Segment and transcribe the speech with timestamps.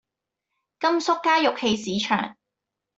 [0.79, 2.35] 甘肅街玉器市場